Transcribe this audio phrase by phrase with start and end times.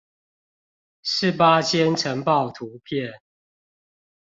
[1.03, 3.21] 是八仙塵爆圖片